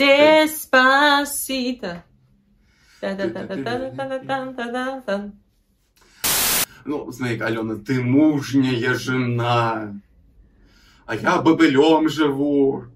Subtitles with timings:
[0.00, 1.92] Деспасито.
[6.86, 9.94] Ну, знаешь, Алена, ты мужняя жена,
[11.04, 12.86] а я бобылем живу.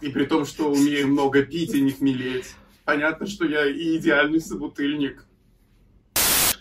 [0.00, 2.54] И при том, что умею много пить и не хмелеть.
[2.84, 5.26] Понятно, что я и идеальный собутыльник.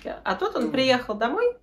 [0.03, 1.57] А тут он приехал домой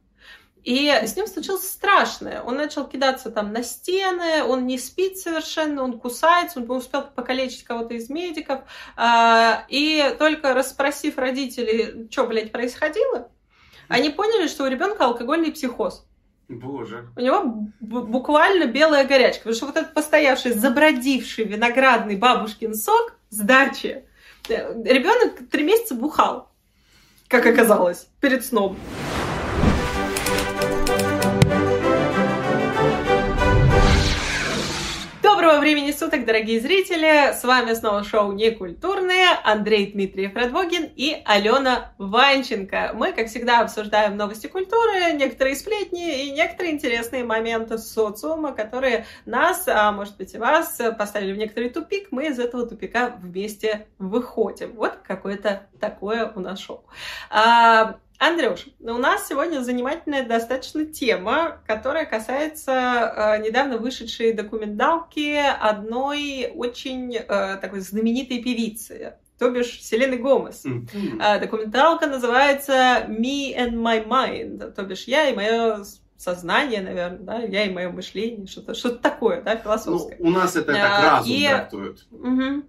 [0.65, 2.43] и с ним случилось страшное.
[2.43, 7.65] Он начал кидаться там на стены, он не спит совершенно, он кусается, он успел покалечить
[7.65, 8.61] кого-то из медиков.
[8.97, 13.31] А, И только расспросив родителей, что, блядь, происходило,
[13.89, 16.07] они поняли, что у ребенка алкогольный психоз.
[16.49, 17.09] Боже.
[17.17, 17.45] У него
[17.81, 19.41] буквально белая горячка.
[19.41, 24.05] Потому что вот этот постоявший, забродивший виноградный бабушкин сок с дачи,
[24.49, 26.51] ребенок три месяца бухал,
[27.29, 28.77] как оказалось, перед сном.
[35.71, 37.33] Времени суток, дорогие зрители!
[37.33, 39.27] С вами снова шоу «Некультурные».
[39.45, 42.91] Андрей Дмитриев Радвогин и Алена Ванченко.
[42.95, 49.69] Мы, как всегда, обсуждаем новости культуры, некоторые сплетни и некоторые интересные моменты социума, которые нас,
[49.69, 52.09] а может быть и вас, поставили в некоторый тупик.
[52.11, 54.73] Мы из этого тупика вместе выходим.
[54.73, 56.85] Вот какое-то такое у нас шоу.
[58.21, 62.71] Андрюш, у нас сегодня занимательная достаточно тема, которая касается
[63.17, 70.67] э, недавно вышедшей документалки одной очень э, такой знаменитой певицы, то бишь Селены Гомес.
[70.67, 70.87] М.
[71.19, 75.83] Э, документалка называется «Me and my mind», то бишь «Я и мое
[76.19, 80.17] сознание», наверное, да, «Я и мое мышление», что-то что такое, да, Ну, философское.
[80.19, 81.47] у нас это так разум и-.
[82.11, 82.65] Мгм.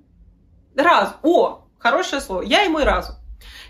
[0.77, 1.13] Раз.
[1.23, 2.43] О, хорошее слово.
[2.43, 3.17] Я и мой разум.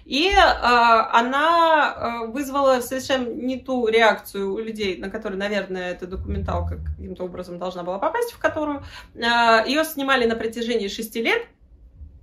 [0.05, 6.07] И э, она э, вызвала совершенно не ту реакцию у людей, на которые, наверное, эта
[6.07, 8.83] документалка каким-то образом должна была попасть, в которую.
[9.15, 11.43] Э, ее снимали на протяжении шести лет.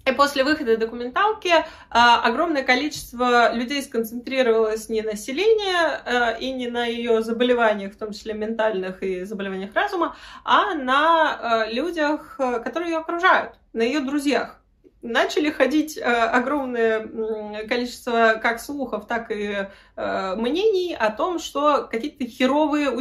[0.08, 6.68] И после выхода документалки э, огромное количество людей сконцентрировалось не на населении э, и не
[6.68, 12.60] на ее заболеваниях, в том числе ментальных и заболеваниях разума, а на э, людях, э,
[12.60, 14.60] которые ее окружают, на ее друзьях.
[15.00, 22.24] Начали ходить э, огромное количество как слухов, так и э, мнений о том, что какие-то
[22.26, 23.00] херовые у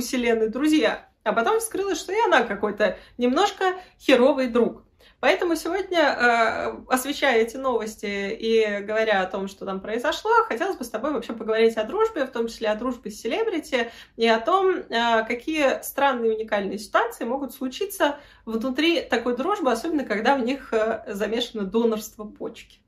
[0.49, 1.09] друзья.
[1.23, 4.86] А потом вскрылось, что и она какой-то немножко херовый друг.
[5.19, 10.83] Поэтому сегодня, э, освещая эти новости и говоря о том, что там произошло, хотелось бы
[10.83, 14.39] с тобой вообще поговорить о дружбе, в том числе о дружбе с селебрити, и о
[14.39, 20.71] том, э, какие странные уникальные ситуации могут случиться внутри такой дружбы, особенно когда в них
[20.71, 22.79] э, замешано донорство почки.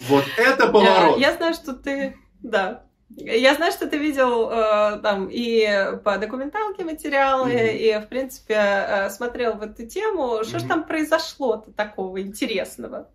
[0.00, 1.18] Вот это поворот.
[1.18, 2.16] Я знаю, что ты...
[2.42, 2.86] Да.
[3.08, 5.64] Я знаю, что ты видел э, там и
[6.04, 7.76] по документалке материалы, Мгм.
[7.76, 10.42] и, в принципе, э, смотрел в эту тему.
[10.42, 10.68] Что же Мгм.
[10.68, 13.08] там произошло-то такого интересного?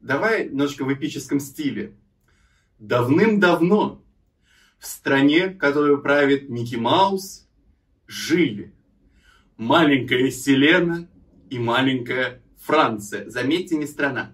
[0.00, 1.94] Давай немножко в эпическом стиле.
[2.78, 4.00] Давным-давно
[4.78, 7.48] в стране, которую правит Микки Маус,
[8.06, 8.72] жили
[9.56, 11.08] маленькая Селена
[11.50, 13.28] и маленькая Франция.
[13.28, 14.30] Заметьте, не страна.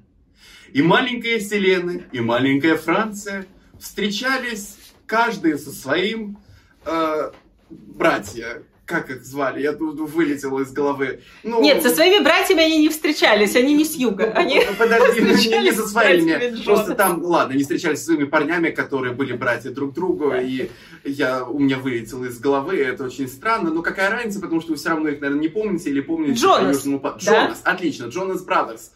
[0.72, 3.46] И маленькая Селена, и маленькая Франция
[3.82, 4.76] встречались
[5.06, 6.38] каждый со своим
[6.86, 7.30] э,
[7.70, 8.62] братья.
[8.84, 9.62] Как их звали?
[9.62, 11.20] Я тут вылетела из головы.
[11.44, 14.32] Ну, Нет, со своими братьями они не встречались, они не с юга.
[14.34, 14.56] Они...
[14.56, 16.62] Ну, Подожди, ну, не, не со своими.
[16.64, 20.68] Просто там, ладно, не встречались со своими парнями, которые были братья друг другу, и
[21.04, 23.70] я, у меня вылетело из головы, это очень странно.
[23.70, 26.38] Но какая разница, потому что вы все равно их, наверное, не помните или помните по
[26.40, 27.18] Джонас, по- да?
[27.18, 28.90] Джонас, отлично, Джонас Брадерс.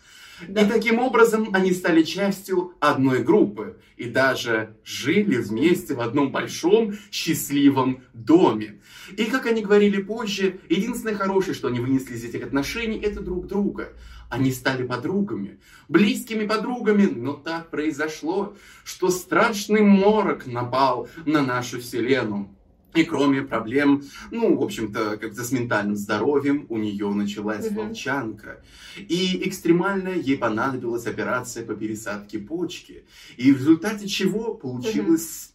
[0.48, 0.62] Да.
[0.62, 6.94] И таким образом они стали частью одной группы и даже жили вместе в одном большом
[7.10, 8.80] счастливом доме.
[9.16, 13.46] И как они говорили позже, единственное хорошее, что они вынесли из этих отношений, это друг
[13.46, 13.92] друга.
[14.28, 22.55] Они стали подругами, близкими подругами, но так произошло, что страшный морок напал на нашу вселенную.
[22.94, 27.74] И кроме проблем, ну, в общем-то, как-то с ментальным здоровьем, у нее началась Мгм.
[27.88, 28.62] волчанка.
[28.96, 33.04] И экстремально ей понадобилась операция по пересадке почки.
[33.36, 35.52] И в результате чего получилась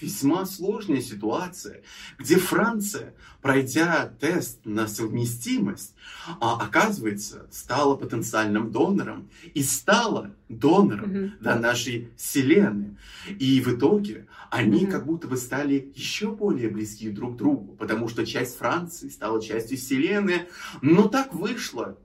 [0.00, 1.82] весьма сложная ситуация,
[2.18, 5.94] где Франция, пройдя тест на совместимость,
[6.40, 11.32] а, оказывается, стала потенциальным донором и стала донором Мгм.
[11.40, 12.96] для нашей Вселенной.
[13.38, 14.90] И в итоге они Мгм.
[14.92, 19.42] как будто бы стали еще более близки друг к другу, потому что часть Франции стала
[19.42, 20.42] частью Вселенной.
[20.80, 21.98] Но так вышло,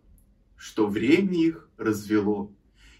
[0.57, 2.51] что время их развело.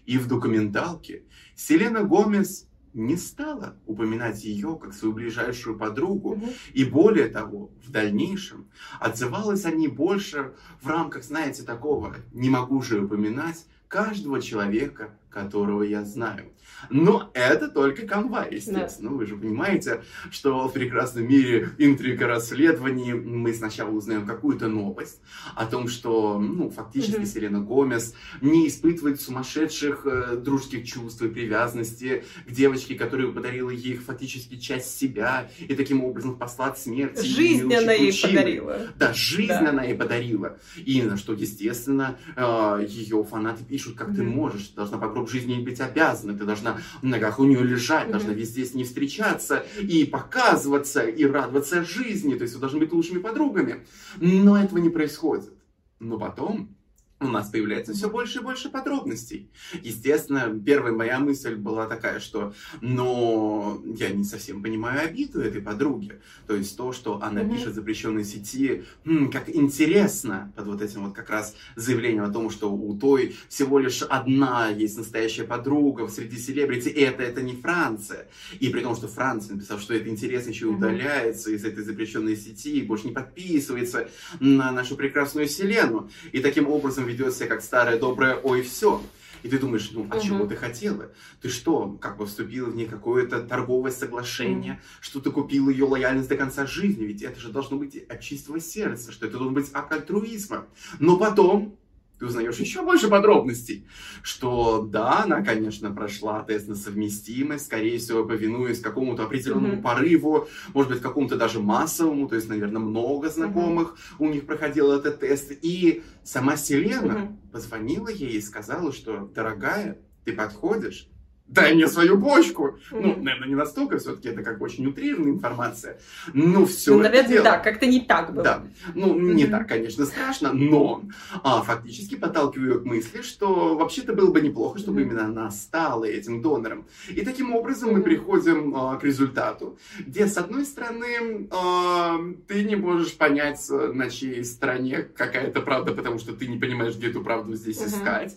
[0.06, 1.24] И в документалке
[1.56, 6.36] Селена Гомес не стала упоминать ее как свою ближайшую подругу.
[6.36, 6.50] Мгм.
[6.72, 8.68] И более того, в дальнейшем
[9.00, 15.82] отзывалась о ней больше в рамках, знаете, такого «не могу же упоминать каждого человека, которого
[15.82, 16.46] я знаю».
[16.88, 19.10] Но это только канва, естественно.
[19.10, 25.20] Вы же понимаете, что в прекрасном мире интрига расследований мы сначала узнаем какую-то новость
[25.54, 27.26] о том, что, ну, фактически Мгм.
[27.26, 33.96] Селена Гомес не испытывает сумасшедших э, дружеских чувств и привязанности к девочке, которая подарила ей
[33.96, 37.22] фактически часть себя и таким образом спасла от смерти.
[37.22, 38.32] Жизнь она ей Лучины.
[38.38, 38.78] подарила.
[38.96, 39.68] Да, жизнь Да.
[39.68, 40.56] она ей подарила.
[40.76, 45.30] И на что, естественно, э, ее фанаты пишут, как ты можешь, ты должна по гроб
[45.30, 49.64] жизни быть обязана, ты должна в ногах у нее лежать, должна везде с ней встречаться
[49.80, 53.86] и показываться, и радоваться жизни, то есть вы должны быть лучшими подругами.
[54.20, 55.50] Но этого не происходит.
[55.98, 56.76] Но потом
[57.20, 59.50] у нас появляется все больше и больше подробностей.
[59.82, 66.18] Естественно, первая моя мысль была такая, что, но я не совсем понимаю обиду этой подруги.
[66.46, 67.52] То есть то, что она Мгм.
[67.54, 72.30] пишет в запрещенной сети, «М, как интересно, под вот этим вот как раз заявлением о
[72.32, 77.42] том, что у той всего лишь одна есть настоящая подруга среди селебрити, и это, это
[77.42, 78.28] не Франция.
[78.60, 82.36] И при том, что Франция написала, что это интересно, еще и удаляется из этой запрещенной
[82.36, 84.08] сети, и больше не подписывается
[84.40, 86.08] на нашу прекрасную вселенную.
[86.32, 89.02] И таким образом ведет себя как старое доброе «ой, все».
[89.42, 90.20] И ты думаешь, ну, а Мгм.
[90.20, 91.12] чего ты хотела?
[91.40, 96.28] Ты что, как бы вступила в ней какое-то торговое соглашение, что ты купила ее лояльность
[96.28, 97.04] до конца жизни?
[97.04, 100.66] Ведь это же должно быть от чистого сердца, что это должен быть акт альтруизма.
[100.98, 101.78] Но потом
[102.20, 103.86] ты узнаешь еще больше подробностей,
[104.22, 109.82] что да, она, конечно, прошла тест на совместимость, скорее всего, повинуясь какому-то определенному Мгм.
[109.82, 115.20] порыву, может быть, какому-то даже массовому, то есть, наверное, много знакомых у них проходил этот
[115.20, 115.50] тест.
[115.62, 117.38] И сама Селена Мгм.
[117.52, 121.09] позвонила ей и сказала, что, дорогая, ты подходишь,
[121.50, 122.78] дай мне свою почку.
[122.92, 123.24] Ну, Мгм.
[123.24, 125.98] наверное, не настолько, все-таки это как бы очень утрированная информация.
[126.32, 128.44] Ну, все Ну, наверное, да, как-то не так было.
[128.44, 128.62] да,
[128.94, 129.50] ну не Мгм.
[129.50, 131.02] так, конечно, страшно, но
[131.42, 135.10] а, фактически подталкиваю к мысли, что вообще-то было бы неплохо, чтобы Мгм.
[135.10, 136.86] именно она стала этим донором.
[137.08, 138.04] И таким образом мы Мгм.
[138.04, 144.08] приходим а, к результату, где, с одной стороны, а, ты не можешь понять, а, на
[144.08, 147.88] чьей стороне какая-то правда, потому что ты не понимаешь, где эту правду здесь Мгм.
[147.88, 148.36] искать.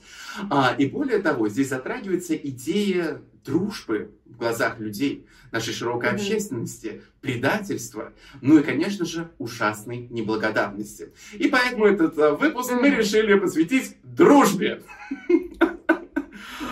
[0.49, 3.02] А, и более того, здесь затрагивается идея
[3.45, 6.15] дружбы в глазах людей, нашей широкой Мгм.
[6.15, 8.11] общественности, предательства,
[8.41, 11.11] ну и, конечно же, ужасной неблагодарности.
[11.33, 12.97] И поэтому этот а, выпуск мы Мгм.
[12.99, 14.81] решили посвятить дружбе.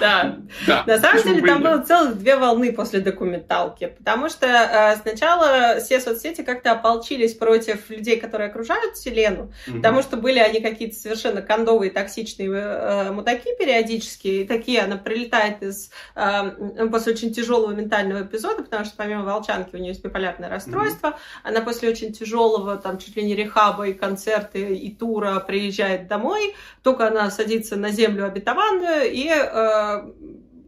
[0.01, 0.37] Да.
[0.67, 4.95] Да, На самом почему деле там было целых две волны после документалки, потому что э,
[4.97, 9.77] сначала все соцсети как-то ополчились против людей, которые окружают Селену, Мгм.
[9.77, 15.61] потому что были они какие-то совершенно кондовые, токсичные э, мудаки периодически, и такие она прилетает
[15.63, 20.49] из э, после очень тяжелого ментального эпизода, потому что помимо волчанки у нее есть биполярное
[20.49, 26.07] расстройство, она после очень тяжелого, там чуть ли не рехаба и концерты и тура приезжает
[26.07, 29.90] домой, только она садится на землю обетованную и э,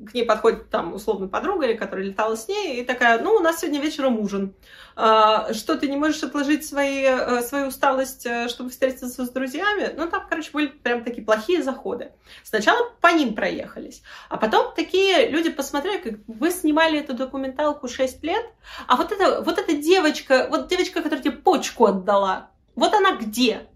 [0.06, 3.40] к ней подходит там условно подруга, или которая летала с ней, и такая, ну, у
[3.40, 4.54] нас сегодня вечером ужин.
[4.96, 9.92] А, что, ты не можешь отложить свои, э, свою усталость, э, чтобы встретиться с друзьями?
[9.96, 12.12] Ну, там, короче, были прям такие плохие заходы.
[12.44, 18.24] Сначала по ним проехались, а потом такие люди посмотрели, как вы снимали эту документалку 6
[18.24, 18.46] лет,
[18.88, 23.68] а вот эта, вот эта девочка, вот девочка, которая тебе почку отдала, вот она где?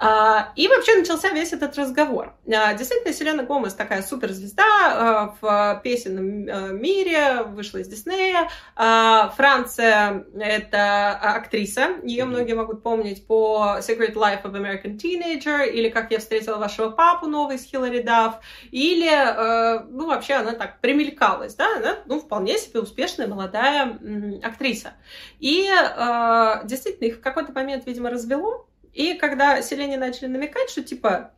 [0.00, 2.32] А, И вообще начался весь этот разговор.
[2.46, 8.48] А, Действительно, Селена Гомес такая суперзвезда а, в песенном э, мире, вышла из Диснея.
[8.76, 11.96] Франция— это актриса.
[12.04, 16.90] Ее многие могут помнить по Secret Life of American Teenager или Как я встретила вашего
[16.90, 18.36] папу новый с Хиллари Дафф.
[18.70, 23.98] Или, э, ну, вообще она так примелькалась, да, она, ну, вполне себе успешная молодая
[24.44, 24.92] актриса.
[25.40, 28.67] И э, действительно, их в какой-то момент, видимо, развело.
[28.98, 31.32] И когда Селене начали намекать, что типа,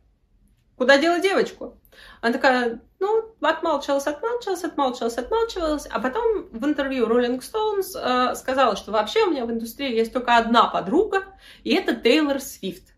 [0.77, 1.77] куда дела девочку?
[2.19, 8.75] Она такая, ну, отмалчивалась, отмалчивалась, отмалчивалась, отмалчивалась, а потом в интервью Rolling Stones э, сказала,
[8.75, 11.23] что вообще у меня в индустрии есть только одна подруга,
[11.63, 12.95] и это Тейлор Свифт.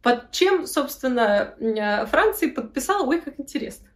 [0.00, 3.88] Под чем, собственно, э, Франции подписала, ой, как интересно.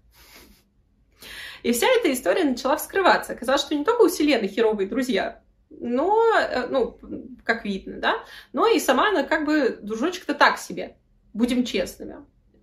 [1.63, 3.33] И вся эта история начала вскрываться.
[3.33, 6.99] Оказалось, что не только у Селены херовые друзья, но, э, ну,
[7.45, 8.15] как видно, да,
[8.53, 10.97] но и сама она как бы дружочек-то так себе,
[11.33, 12.17] будем честными.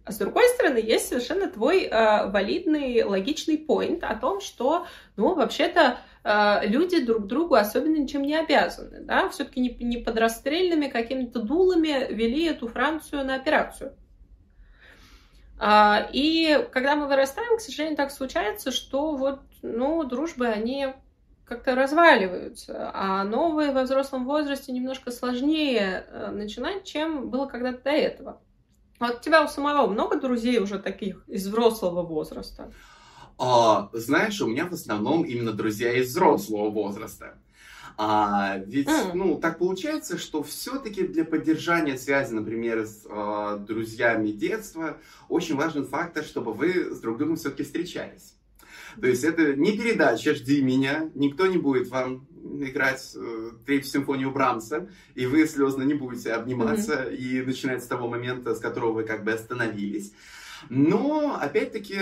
[0.04, 4.88] А с другой стороны, есть совершенно твой э, валидный, логичный поинт о том, что,
[5.18, 10.18] ну, вообще-то, э, люди друг другу особенно ничем не обязаны, да, все-таки не, не под
[10.18, 13.98] расстрельными какими-то дулами вели эту Францию на операцию.
[15.60, 20.94] А, и когда мы вырастаем, к сожалению, так случается, что вот, ну, дружбы, они
[21.48, 27.92] как-то разваливаются, а новые во взрослом возрасте немножко сложнее э, начинать, чем было когда-то до
[27.92, 28.42] этого.
[29.00, 32.74] А у тебя у самого много друзей уже таких из взрослого возраста?
[33.38, 37.38] А, знаешь, у меня в основном именно друзья из взрослого возраста.
[38.00, 39.12] А, ведь, mm.
[39.14, 44.98] ну, так получается, что все-таки для поддержания связи, например, с э, друзьями детства,
[45.30, 48.37] очень важен фактор, чтобы вы с друг другом все-таки встречались.
[49.00, 52.28] То есть это не передача «Жди меня», никто не будет вам
[52.62, 57.16] играть э, третью симфонию Брамса, и вы слезно не будете обниматься, mm-hmm.
[57.16, 60.14] и начинать с того момента, с которого вы как бы остановились.
[60.70, 61.98] Но, опять-таки,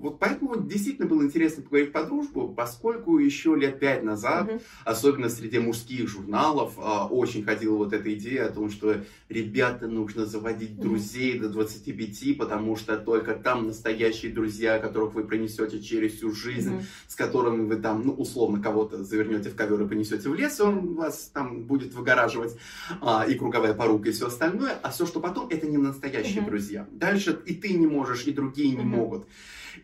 [0.00, 4.60] вот поэтому действительно было интересно поговорить по дружбу, поскольку еще лет пять назад, угу.
[4.84, 8.96] особенно среди мужских журналов, а, очень ходила вот эта идея о том, что
[9.28, 11.44] ребята нужно заводить друзей угу.
[11.44, 16.82] до 25, потому что только там настоящие друзья, которых вы пронесете через всю жизнь, угу.
[17.06, 20.94] с которыми вы там, ну, условно, кого-то завернете в ковер и понесете в лес, он
[20.94, 22.56] вас там будет выгораживать,
[23.00, 26.50] а, и круговая порука, и все остальное, а все, что потом, это не настоящие угу.
[26.50, 26.86] друзья.
[26.90, 29.26] Дальше и ты не можешь, и другие не могут.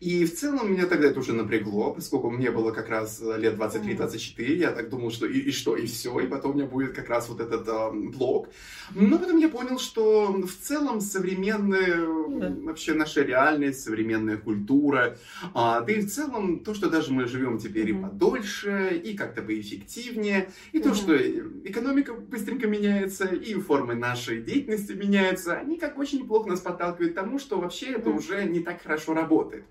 [0.00, 3.54] И в целом меня тогда это уже напрягло, поскольку мне было как раз э, лет
[3.54, 6.92] 23-24, я так думал, что и, и что, и все, и потом у меня будет
[6.92, 8.48] как раз вот этот э, блог.
[8.94, 15.16] Но потом я понял, что в целом современная, mm вообще наша реальность, современная культура,
[15.54, 19.16] а, да и в целом то, что даже мы живем теперь mm и подольше, и
[19.16, 25.78] как-то поэффективнее, и mm то, что экономика быстренько меняется, и формы нашей деятельности меняются, они
[25.78, 29.64] как очень неплохо нас подталкивают к тому, что вообще это уже не так хорошо работает.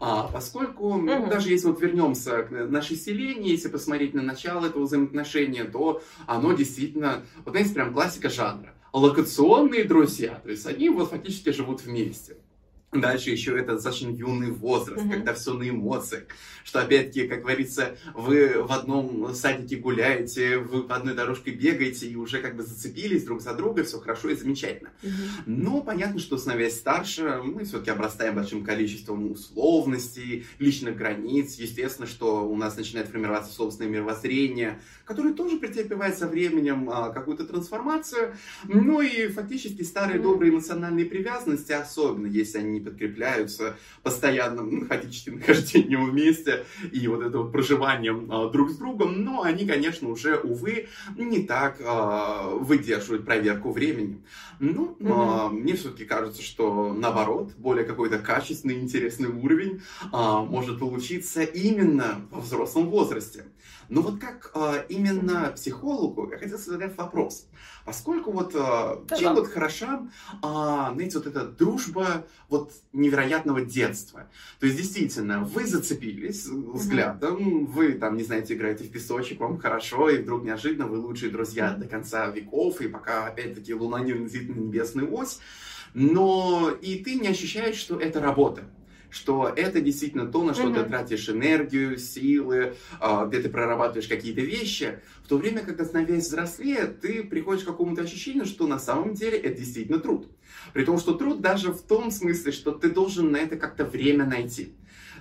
[0.00, 1.26] А, поскольку угу.
[1.28, 6.52] даже если вот вернемся к нашей селении, если посмотреть на начало этого взаимоотношения, то оно
[6.52, 8.74] действительно, вот знаете, прям классика жанра.
[8.92, 12.36] Локационные друзья, то есть они вот фактически живут вместе.
[12.92, 15.12] Дальше еще это достаточно юный возраст, mm-hmm.
[15.12, 16.24] когда все на эмоциях.
[16.64, 22.16] Что опять-таки, как говорится, вы в одном садике гуляете, вы по одной дорожке бегаете и
[22.16, 24.90] уже как бы зацепились друг за друга, все хорошо и замечательно.
[25.02, 25.42] Mm-hmm.
[25.46, 31.54] Но понятно, что становясь старше, мы все-таки обрастаем большим количеством условностей, личных границ.
[31.54, 37.44] Естественно, что у нас начинает формироваться собственное мировоззрение, которое тоже претерпевает со временем а, какую-то
[37.44, 38.34] трансформацию.
[38.64, 40.22] Ну и фактически старые mm-hmm.
[40.22, 47.38] добрые эмоциональные привязанности, особенно если они не подкрепляются постоянным ходическим нахождением вместе и вот это
[47.38, 53.24] вот проживанием а, друг с другом, но они, конечно, уже, увы, не так а, выдерживают
[53.24, 54.22] проверку времени.
[54.58, 59.82] Ну, mm а, мне все-таки кажется, что наоборот, более какой-то качественный, интересный уровень
[60.12, 63.44] а, может получиться именно во взрослом возрасте.
[63.90, 67.46] Но вот как а, именно психологу я хотел задать вопрос.
[67.84, 70.08] Поскольку вот а, чем вот хороша,
[70.42, 74.28] а, знаете, вот эта дружба вот невероятного детства.
[74.58, 80.10] То есть действительно, вы зацепились взглядом, вы там, не знаете, играете в песочек, вам хорошо,
[80.10, 84.48] и вдруг неожиданно вы лучшие друзья до конца веков, и пока опять-таки Луна не унизит
[84.48, 85.40] на небесную ось,
[85.94, 88.64] но и ты не ощущаешь, что это работа
[89.10, 90.82] что это действительно то, на что mm-hmm.
[90.84, 96.26] ты тратишь энергию, силы, а, где ты прорабатываешь какие-то вещи, в то время как, становясь
[96.26, 100.28] взрослее, ты приходишь к какому-то ощущению, что на самом деле это действительно труд.
[100.72, 104.24] При том, что труд даже в том смысле, что ты должен на это как-то время
[104.24, 104.72] найти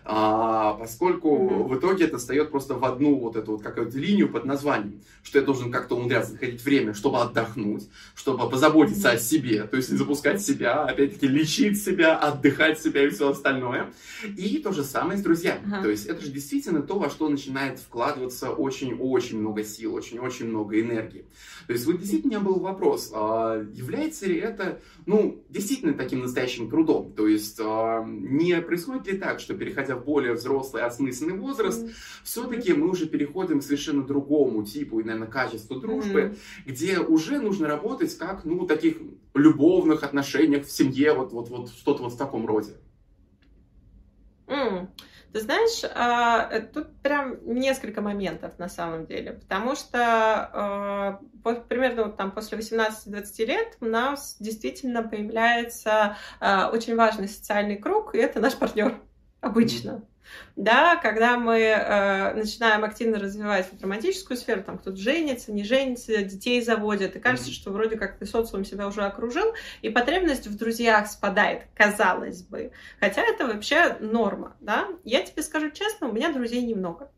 [0.06, 1.68] а, поскольку mm-hmm.
[1.68, 5.40] в итоге это встает просто в одну вот эту вот какую-то линию под названием, что
[5.40, 9.16] я должен как-то умудряться находить время, чтобы отдохнуть, чтобы позаботиться mm-hmm.
[9.16, 13.92] о себе, то есть запускать себя, опять-таки лечить себя, отдыхать себя и все остальное.
[14.38, 15.62] И то же самое с друзьями.
[15.66, 15.84] Uh-huh.
[15.84, 20.80] То есть это же действительно то, во что начинает вкладываться очень-очень много сил, очень-очень много
[20.80, 21.26] энергии.
[21.68, 26.22] То есть вот действительно у меня был вопрос, а является ли это, ну, действительно таким
[26.22, 27.14] настоящим трудом?
[27.14, 31.84] То есть а, не происходит ли так, что переходя переходя в более взрослый, осмысленный возраст,
[31.84, 31.94] mm-hmm.
[32.24, 36.38] все-таки мы уже переходим к совершенно другому типу и, наверное, качеству дружбы, mm-hmm.
[36.66, 38.98] где уже нужно работать как, ну, таких
[39.34, 42.74] любовных отношениях в семье, вот, вот, вот что-то вот в таком роде.
[44.48, 44.88] Mm.
[45.32, 51.20] Ты знаешь, а, э, тут прям несколько моментов на самом деле, потому что а,
[51.68, 58.18] примерно там после 18-20 лет у нас действительно появляется а, очень важный социальный круг, и
[58.18, 59.00] это наш партнер
[59.42, 60.04] обычно.
[60.56, 66.22] Да, когда мы э, начинаем активно развивать вот романтическую сферу, там кто-то женится, не женится,
[66.22, 67.54] детей заводит, и кажется, mm-hmm.
[67.54, 72.72] что вроде как ты социум себя уже окружил, и потребность в друзьях спадает, казалось бы.
[73.00, 74.88] Хотя это вообще норма, да.
[75.04, 77.12] Я тебе скажу честно, у меня друзей немного.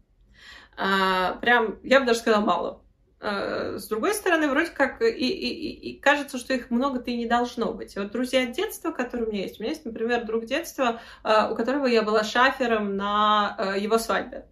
[0.78, 2.82] А, прям, я бы даже сказала, мало.
[3.24, 7.28] Э, с другой стороны, вроде как и, и, и кажется, что их много-то и не
[7.28, 7.96] должно быть.
[7.96, 11.56] вот друзья детства, которые у меня есть, у меня есть, например, друг детства, э, у
[11.56, 14.48] которого я была шафером на э, его свадьбе.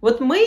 [0.00, 0.46] Вот мы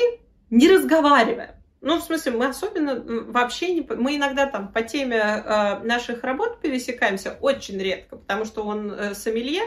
[0.49, 1.55] не разговариваем.
[1.81, 3.81] Ну, в смысле, мы особенно вообще не...
[3.81, 5.43] Мы иногда там по теме
[5.83, 9.63] наших работ пересекаемся очень редко, потому что он э, сомелье,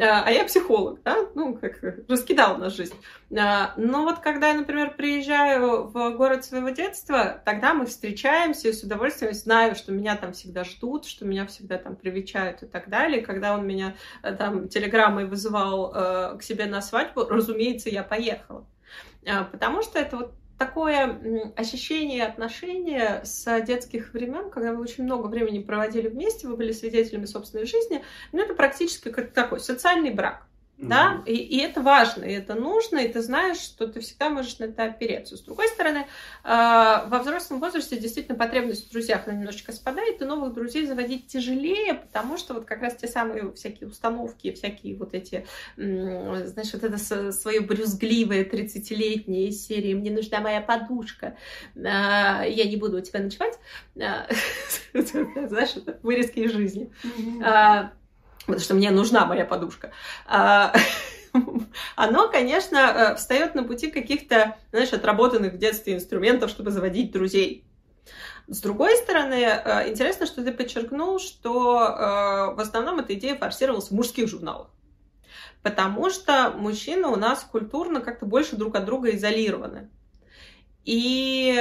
[0.00, 2.94] а, а я психолог, да, ну, как раскидал на жизнь.
[3.36, 8.72] А, но вот когда я, например, приезжаю в город своего детства, тогда мы встречаемся и
[8.72, 12.88] с удовольствием знаю, что меня там всегда ждут, что меня всегда там привечают и так
[12.88, 13.22] далее.
[13.22, 18.66] Когда он меня э, там телеграммой вызывал э, к себе на свадьбу, разумеется, я поехала.
[19.52, 25.60] Потому что это вот такое ощущение отношения с детских времен, когда вы очень много времени
[25.62, 30.47] проводили вместе, вы были свидетелями собственной жизни, ну, это практически как такой социальный брак.
[30.80, 34.58] Да, и, и это важно, и это нужно, и ты знаешь, что ты всегда можешь
[34.60, 35.36] на это опереться.
[35.36, 36.04] С другой стороны, э,
[36.44, 41.94] во взрослом возрасте действительно потребность в друзьях она немножечко спадает, и новых друзей заводить тяжелее,
[41.94, 47.32] потому что вот как раз те самые всякие установки, всякие вот эти, знаешь, вот это
[47.32, 51.36] свое брюзгливое 30-летнее из серии «Мне нужна моя подушка,
[51.74, 53.58] э, я не буду у тебя ночевать»,
[53.96, 54.28] э,
[55.48, 56.92] знаешь, это вырезки из жизни
[58.48, 59.92] потому что мне нужна моя подушка,
[60.26, 60.72] а,
[61.96, 67.64] оно, конечно, э, встает на пути каких-то, знаешь, отработанных в детстве инструментов, чтобы заводить друзей.
[68.46, 73.88] С другой стороны, э, интересно, что ты подчеркнул, что э, в основном эта идея форсировалась
[73.88, 74.68] в мужских журналах.
[75.62, 79.90] Потому что мужчины у нас культурно как-то больше друг от друга изолированы
[80.88, 81.54] и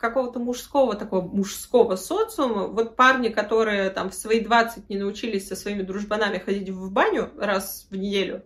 [0.00, 5.54] какого-то мужского, такого мужского социума, вот парни, которые там в свои 20 не научились со
[5.54, 8.42] своими дружбанами ходить в баню раз в неделю,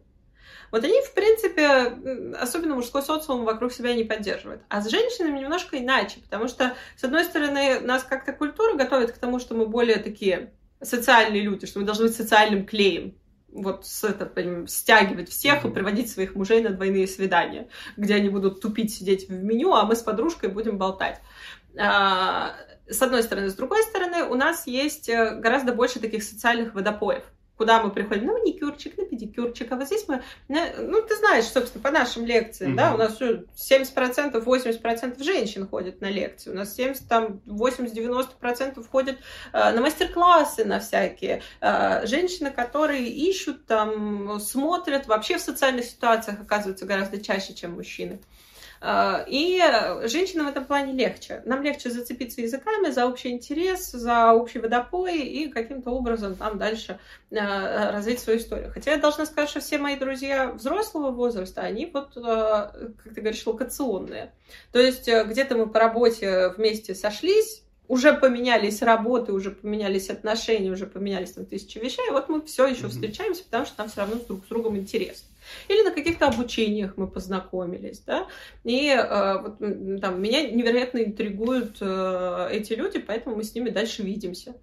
[0.70, 4.60] вот они, в принципе, особенно мужской социум вокруг себя не поддерживают.
[4.68, 9.18] А с женщинами немножко иначе, потому что, с одной стороны, нас как-то культура готовит к
[9.18, 10.52] тому, что мы более такие
[10.82, 13.14] социальные люди, что мы должны быть социальным клеем
[13.48, 18.28] вот с это, понимаем, стягивать всех и приводить своих мужей на двойные свидания, где они
[18.28, 21.20] будут тупить сидеть в меню, а мы с подружкой будем болтать.
[21.78, 22.54] А,
[22.88, 23.50] с одной стороны.
[23.50, 27.24] С другой стороны, у нас есть э, гораздо больше таких социальных водопоев
[27.56, 31.82] куда мы приходим на маникюрчик, на педикюрчик, а вот здесь мы, ну, ты знаешь, собственно,
[31.82, 32.76] по нашим лекциям, mm-hmm.
[32.76, 39.16] да, у нас 70%, 80% женщин ходят на лекции, у нас 70, там, 80-90% ходят
[39.52, 46.40] э, на мастер-классы на всякие, э, женщины, которые ищут, там, смотрят, вообще в социальных ситуациях
[46.40, 48.20] оказываются гораздо чаще, чем мужчины.
[48.20, 48.44] А,
[48.82, 49.62] и
[50.04, 51.42] женщинам в этом плане легче.
[51.44, 56.98] Нам легче зацепиться языками за общий интерес, за общий водопой и каким-то образом там дальше
[57.32, 58.70] а, развить свою историю.
[58.72, 63.20] Хотя я должна сказать, что все мои друзья взрослого возраста, они вот, а, как ты
[63.20, 64.32] говоришь, локационные.
[64.72, 70.70] То есть э, где-то мы по работе вместе сошлись, уже поменялись работы, уже поменялись отношения,
[70.70, 74.16] уже поменялись там тысячи вещей, вот мы все еще встречаемся, потому что нам все равно
[74.16, 75.28] друг с другом интересно.
[75.68, 78.26] Или на каких-то обучениях мы познакомились, да,
[78.64, 79.58] и э, вот,
[80.00, 84.56] там, меня невероятно интригуют э, эти люди, поэтому мы с ними дальше видимся.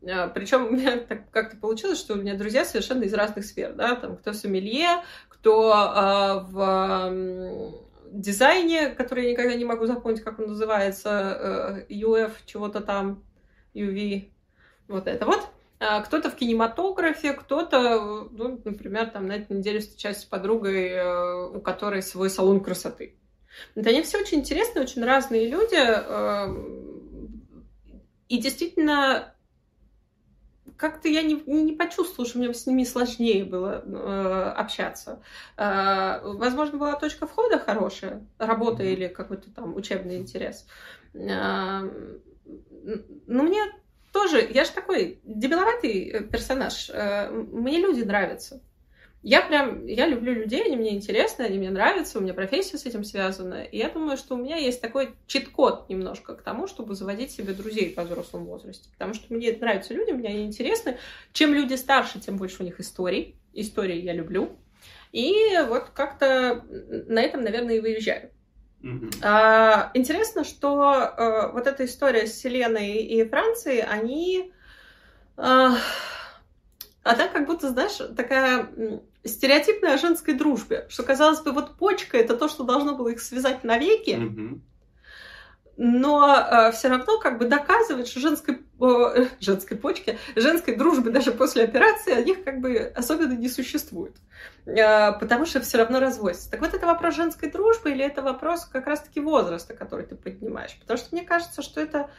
[0.00, 3.74] Э, Причем у меня так как-то получилось, что у меня друзья совершенно из разных сфер,
[3.74, 10.38] да, там кто сомелье, кто э, в дизайне, который я никогда не могу запомнить, как
[10.38, 13.24] он называется, э, UF чего-то там,
[13.74, 14.28] UV,
[14.88, 15.48] вот это вот.
[15.80, 21.46] А, кто-то в кинематографе, кто-то, ну, например, там на этой неделе встречаюсь с подругой, э,
[21.56, 23.16] у которой свой салон красоты.
[23.74, 25.76] Это они все очень интересные, очень разные люди.
[25.76, 26.54] Э,
[28.28, 29.34] и действительно,
[30.76, 35.22] как-то я не, не почувствовала, что мне с ними сложнее было э, общаться.
[35.56, 40.66] Э, возможно, была точка входа хорошая, работа или какой-то там учебный интерес.
[41.14, 41.88] Э,
[43.26, 43.60] но мне
[44.12, 46.90] тоже, я же такой дебиловатый э, персонаж.
[46.92, 48.60] Э, мне люди нравятся.
[49.22, 52.86] Я прям, я люблю людей, они мне интересны, они мне нравятся, у меня профессия с
[52.86, 53.62] этим связана.
[53.62, 57.52] И я думаю, что у меня есть такой чит-код немножко к тому, чтобы заводить себе
[57.52, 58.90] друзей по взрослому возрасте.
[58.92, 60.98] Потому что мне нравятся люди, мне они интересны.
[61.32, 63.36] Чем люди старше, тем больше у них историй.
[63.52, 64.56] Истории я люблю.
[65.12, 65.32] И
[65.68, 68.30] вот как-то на этом, наверное, и выезжаю.
[69.22, 74.52] А, интересно, что а, вот эта история с Селеной и Францией, они...
[75.36, 75.76] А,
[77.02, 78.68] она как будто, знаешь, такая
[79.24, 83.20] стереотипная о женской дружбе, что, казалось бы, вот почка— это то, что должно было их
[83.20, 84.60] связать навеки,
[85.76, 91.32] но э, все равно как бы доказывает, что женской, э, женской почки, женской дружбы даже
[91.32, 94.14] после операции, о них как бы особенно не существует.
[94.66, 96.50] Э, потому что все равно разводится.
[96.50, 100.76] Так вот, это вопрос женской дружбы или это вопрос как раз-таки возраста, который ты поднимаешь?
[100.78, 102.10] Потому что мне кажется, что это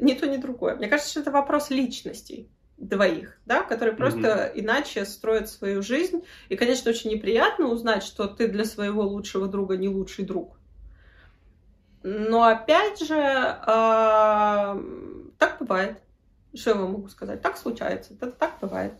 [0.00, 0.74] ни то, ни другое.
[0.76, 4.52] Мне кажется, что это вопрос личностей двоих, да, которые просто mm-hmm.
[4.54, 6.24] иначе строят свою жизнь.
[6.48, 10.56] И, конечно, очень неприятно узнать, что ты для своего лучшего друга не лучший друг.
[12.02, 13.60] Но опять же, э,
[15.38, 15.98] так бывает.
[16.54, 17.42] Что я вам могу сказать?
[17.42, 18.14] Так случается.
[18.14, 18.94] Это так бывает.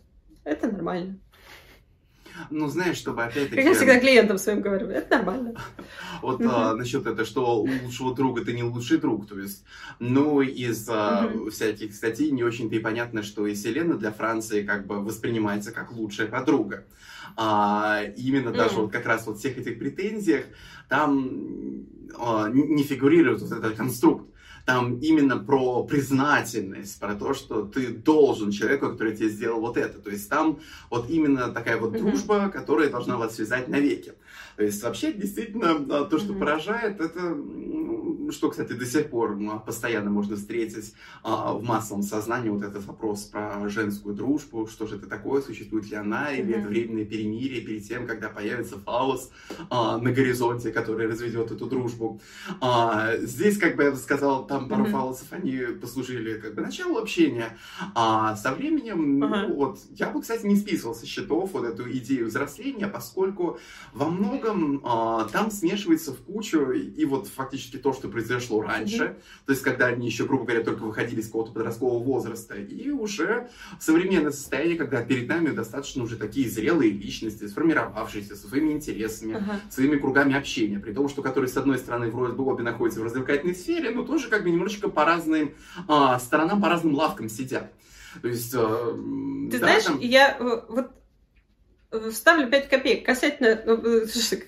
[0.44, 1.18] Это нормально.
[2.50, 3.56] Ну, знаешь, чтобы опять-таки...
[3.56, 5.54] Как я всегда клиентам своим говорю, это нормально.
[6.22, 9.64] Вот а, насчет этого, что у лучшего друга ты не лучший друг, то есть,
[10.00, 14.86] ну, из а, всяких статей не очень-то и понятно, что и Селена для Франции как
[14.86, 16.84] бы воспринимается как лучшая подруга.
[17.36, 20.44] А, именно даже вот как раз вот всех этих претензиях
[20.88, 21.86] там
[22.18, 24.30] а, не фигурирует вот этот конструкт
[24.70, 29.98] там именно про признательность, про то, что ты должен человеку, который тебе сделал вот это.
[29.98, 34.12] То есть там вот именно такая вот дружба, которая должна вас связать навеки.
[34.60, 37.34] То есть вообще действительно то, что поражает, это
[38.32, 42.84] что, кстати, до сих пор ну, постоянно можно встретить а, в массовом сознании вот этот
[42.86, 47.60] вопрос про женскую дружбу, что же это такое, существует ли она, или это временное перемирие
[47.60, 49.30] перед тем, когда появится фаус
[49.68, 52.20] а, на горизонте, который разведет эту дружбу.
[52.60, 54.90] А, здесь, как бы я бы сказал, там пару mm-hmm.
[54.90, 57.56] фаусов, они послужили как бы началу общения,
[57.94, 59.48] а со временем, uh-huh.
[59.48, 63.58] ну, вот, я бы, кстати, не списывал со счетов вот эту идею взросления, поскольку
[63.92, 64.49] во многом
[64.84, 69.44] а, там смешивается в кучу и вот фактически то, что произошло раньше, mm-hmm.
[69.46, 73.48] то есть когда они еще, грубо говоря, только выходили из какого-то подросткового возраста, и уже
[73.78, 79.72] современное состояние, когда перед нами достаточно уже такие зрелые личности, сформировавшиеся со своими интересами, uh-huh.
[79.72, 83.04] своими кругами общения, при том, что которые, с одной стороны, вроде бы обе находятся в
[83.04, 85.54] развлекательной сфере, но тоже как бы немножечко по разным
[85.88, 87.72] а, сторонам, по разным лавкам сидят.
[88.22, 88.92] То есть, а,
[89.50, 89.98] Ты да, знаешь, там...
[90.00, 90.90] я э, вот
[92.10, 93.60] вставлю 5 копеек касательно...
[93.64, 94.06] Ну, э,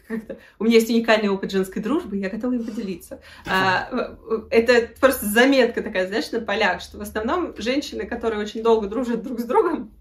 [0.09, 3.21] как-то, у меня есть уникальный опыт женской дружбы, я готова им поделиться.
[3.47, 4.17] А,
[4.51, 9.23] это просто заметка такая, знаешь, на полях, что в основном женщины, которые очень долго дружат
[9.23, 9.93] друг с другом,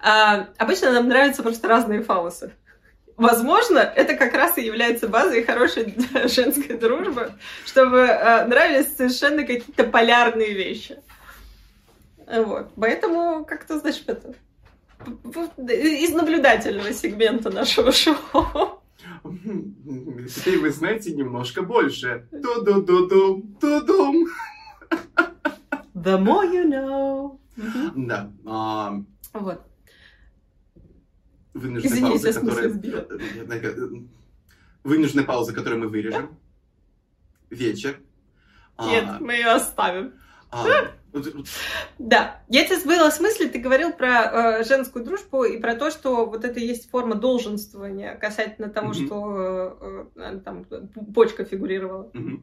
[0.00, 2.52] а, обычно нам нравятся просто разные фаусы.
[3.16, 5.94] Возможно, это как раз и является базой хорошей
[6.28, 7.32] женской дружбы,
[7.64, 8.06] чтобы
[8.46, 10.98] нравились совершенно какие-то полярные вещи.
[12.26, 12.72] Вот.
[12.76, 14.34] Поэтому, как-то, знаешь, это
[15.06, 18.82] из наблюдательного сегмента нашего шоу.
[19.22, 22.26] Теперь вы знаете немножко больше.
[22.30, 24.28] Ту-ду-ду-ду, ту-дум.
[25.94, 27.40] The more you know.
[27.96, 28.30] Да.
[28.44, 29.62] А, вот.
[31.54, 32.68] Вынужденная пауза, которая...
[34.84, 36.36] Вынужденная пауза, которую мы вырежем.
[37.50, 37.98] Вечер.
[38.78, 40.12] Нет, а, мы ее оставим.
[40.50, 40.64] А,
[41.98, 45.90] да, я тебя сбила с мысли, ты говорил про э, женскую дружбу и про то,
[45.90, 49.06] что вот это есть форма долженствования касательно того, mm-hmm.
[49.06, 50.64] что э, э, там
[51.14, 52.10] почка фигурировала.
[52.12, 52.40] Mm-hmm.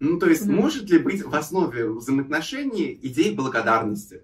[0.00, 0.54] Ну, то есть, mm-hmm.
[0.54, 4.22] может ли быть в основе взаимоотношений идея благодарности?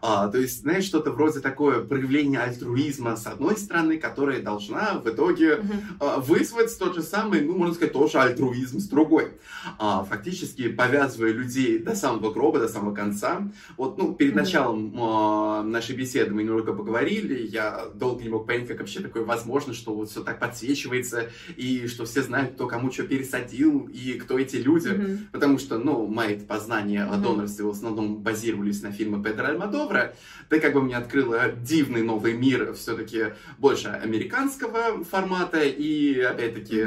[0.00, 5.08] А, то есть, знаешь, что-то вроде такое проявление альтруизма с одной стороны, которая должна в
[5.08, 5.82] итоге mm-hmm.
[6.00, 9.32] а, вызвать тот же самый, ну, можно сказать, тоже альтруизм с другой.
[9.78, 13.48] А, фактически повязывая людей до самого гроба, до самого конца.
[13.76, 14.36] Вот, ну, перед mm-hmm.
[14.36, 19.24] началом а, нашей беседы мы немного поговорили, я долго не мог понять, как вообще такое
[19.24, 24.14] возможно, что вот все так подсвечивается, и что все знают, кто кому что пересадил, и
[24.14, 24.88] кто эти люди.
[24.88, 25.18] Mm-hmm.
[25.32, 27.14] Потому что, ну, мои познания mm-hmm.
[27.14, 30.14] о донорстве в основном базировались на фильмы Педро Альмадо, Альмадовра,
[30.48, 36.84] ты как бы мне открыла дивный новый мир все-таки больше американского формата и, опять-таки,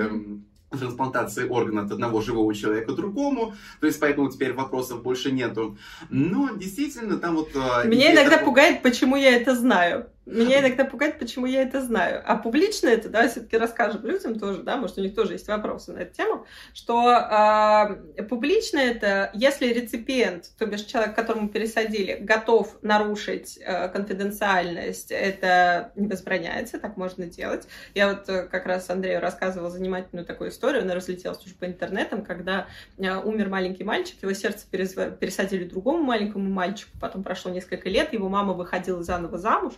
[0.69, 5.77] трансплантации органа от одного живого человека к другому, то есть поэтому теперь вопросов больше нету.
[6.10, 7.49] Но действительно там вот...
[7.56, 8.45] А, Меня иногда это...
[8.45, 10.08] пугает, почему я это знаю.
[10.27, 12.21] Меня иногда пугает, почему я это знаю.
[12.25, 15.93] А публично это, да, все-таки расскажем людям тоже, да, может, у них тоже есть вопросы
[15.93, 22.77] на эту тему, что э, публично это, если реципиент, то бишь человек, которому пересадили, готов
[22.84, 27.67] нарушить э, конфиденциальность, это не возбраняется, так можно делать.
[27.95, 32.23] Я вот э, как раз Андрею рассказывала занимательную такую историю, она разлетелась уже по интернетам,
[32.23, 32.67] когда
[32.99, 38.29] э, умер маленький мальчик, его сердце пересадили другому маленькому мальчику, потом прошло несколько лет, его
[38.29, 39.73] мама выходила заново замуж,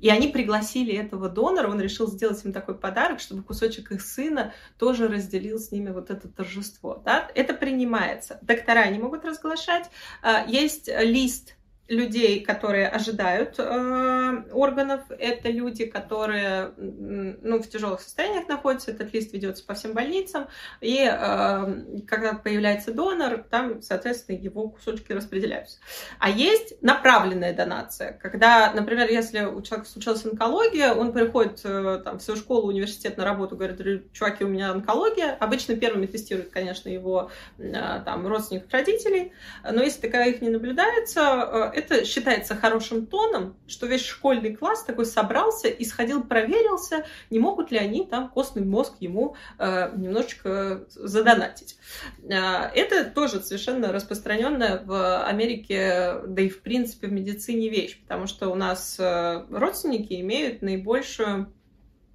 [0.00, 4.52] и они пригласили этого донора, он решил сделать им такой подарок, чтобы кусочек их сына
[4.78, 7.00] тоже разделил с ними вот это торжество.
[7.04, 7.30] Да?
[7.34, 8.38] Это принимается.
[8.42, 9.90] Доктора не могут разглашать.
[10.22, 11.56] А, есть лист
[11.88, 19.32] людей, которые ожидают э, органов, это люди, которые ну, в тяжелых состояниях находятся, этот лист
[19.34, 20.48] ведется по всем больницам,
[20.80, 25.78] и э, когда появляется донор, там, соответственно, его кусочки распределяются.
[26.18, 32.18] А есть направленная донация, когда, например, если у человека случилась онкология, он приходит э, там,
[32.18, 35.36] в свою школу, университет на работу, говорит, чуваки, у меня онкология.
[35.38, 37.72] Обычно первыми тестируют, конечно, его э,
[38.04, 39.32] там, родственников, родителей,
[39.70, 44.84] но если такая их не наблюдается, э, это считается хорошим тоном, что весь школьный класс
[44.84, 50.86] такой собрался и сходил, проверился, не могут ли они там костный мозг ему э, немножечко
[50.88, 51.76] задонатить.
[52.22, 58.26] Э, это тоже совершенно распространенная в Америке, да и в принципе в медицине вещь, потому
[58.26, 61.52] что у нас э, родственники имеют наибольшую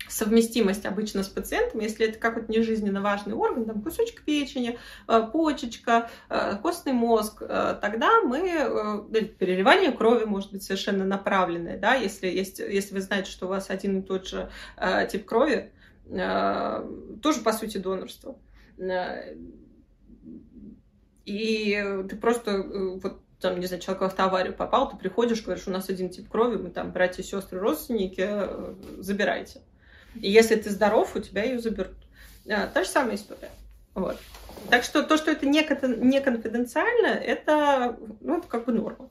[0.10, 6.10] совместимость обычно с пациентом, если это какой-то нежизненно важный орган, там кусочек печени, э, почечка,
[6.30, 9.08] э, костный мозг, э, тогда мы,
[9.39, 13.69] переливание крови может быть совершенно направленное, да, если, есть, если вы знаете, что у вас
[13.69, 14.50] один и тот же
[15.12, 15.72] тип крови,
[16.08, 18.36] тоже, по сути, донорство.
[21.26, 22.63] И ты просто
[23.02, 26.28] вот там, не знаю, человек в автоаварию попал, ты приходишь, говоришь, у нас один тип
[26.30, 28.28] крови, мы там братья, сестры, родственники,
[29.02, 29.62] забирайте.
[30.20, 31.98] И если ты здоров, у тебя ее заберут.
[32.50, 33.52] А, та же самая история.
[33.96, 34.18] Вот.
[34.70, 35.66] Так что то, что это не,
[35.98, 39.10] не конфиденциально, это, ну, это как бы норма.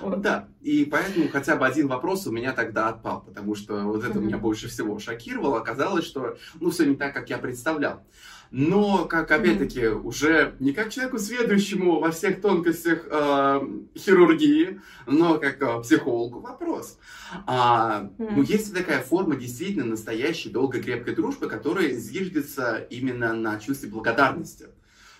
[0.00, 0.20] Вот.
[0.20, 4.18] Да, и поэтому хотя бы один вопрос у меня тогда отпал, потому что вот это
[4.18, 4.22] mm-hmm.
[4.22, 5.58] меня больше всего шокировало.
[5.58, 8.02] Оказалось, что ну все не так, как я представлял
[8.52, 13.60] но как, опять-таки, уже не как человеку следующему во всех тонкостях э,
[13.96, 16.98] хирургии, но как э, психологу вопрос.
[17.46, 18.10] А.
[18.18, 24.66] Ну, есть такая форма действительно настоящей долгой крепкой дружбы, которая зиждется именно на чувстве благодарности.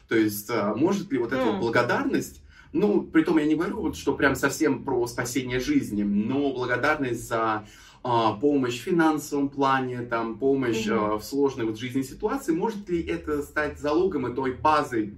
[0.08, 2.42] То есть, э, может ли вот эта благодарность
[2.72, 7.28] ну, при том я не говорю, вот, что прям совсем про спасение жизни, но благодарность
[7.28, 7.66] за
[8.02, 11.18] а, помощь в финансовом плане, там, помощь угу.
[11.18, 15.14] в сложной вот жизненной ситуации, может ли это стать залогом и той базой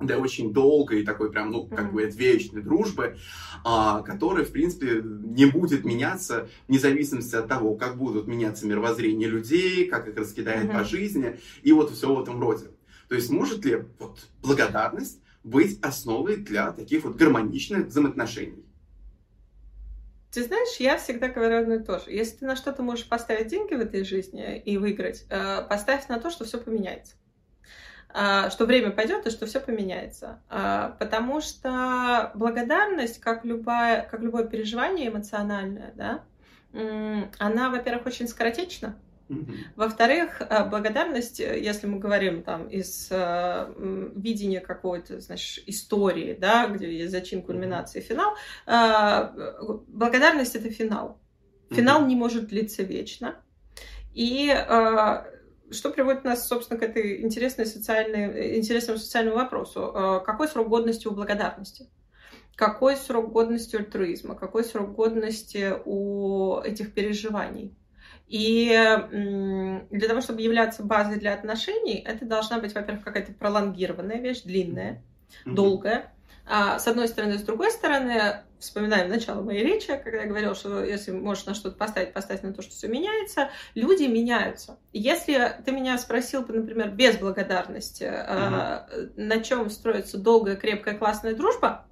[0.00, 3.16] для очень долгой такой прям, ну, как бы вечной дружбы,
[3.64, 9.28] а, которая, в принципе, не будет меняться вне зависимости от того, как будут меняться мировоззрения
[9.28, 10.78] людей, как их раскидает mm-hmm.
[10.78, 12.66] по жизни, и вот все в этом роде.
[13.08, 18.64] То есть может ли вот благодарность быть основой для таких вот гармоничных взаимоотношений?
[20.32, 22.10] Ты знаешь, я всегда говорю одно и то же.
[22.10, 26.18] Если ты на что-то можешь поставить деньги в этой жизни и выиграть, э, поставь на
[26.18, 27.14] то, что все поменяется.
[28.16, 30.40] А, что время пойдет и что все поменяется.
[30.48, 36.24] А, потому что благодарность, как, любая, как любое переживание эмоциональное, да,
[37.38, 38.96] она, во-первых, очень скоротечна.
[39.76, 43.72] Во-вторых, э, благодарность, э, если мы говорим там из э,
[44.14, 48.34] видения какой-то, значит, истории, да, где есть зачин, кульминация, финал,
[48.66, 49.28] э,
[49.88, 51.18] благодарность это финал.
[51.70, 53.36] Финал не может длиться вечно.
[54.12, 55.24] И э,
[55.70, 59.92] что приводит нас, собственно, к этой интересной социальной, интересному социальному вопросу.
[59.94, 61.88] Э, какой срок годности у благодарности?
[62.56, 64.36] Какой срок годности у альтруизма?
[64.36, 67.74] Какой срок годности у этих переживаний?
[68.26, 68.68] И
[69.90, 75.02] для того, чтобы являться базой для отношений, это должна быть, во-первых, какая-то пролонгированная вещь, длинная,
[75.44, 75.54] mm-hmm.
[75.54, 76.12] долгая.
[76.46, 80.82] А, с одной стороны, с другой стороны, вспоминаем начало моей речи, когда я говорила, что
[80.82, 83.50] если можешь на что-то поставить, поставь на то, что все меняется.
[83.74, 84.78] Люди меняются.
[84.92, 89.12] Если ты меня спросил, например, без благодарности, mm-hmm.
[89.16, 91.86] на чем строится долгая, крепкая, классная дружба,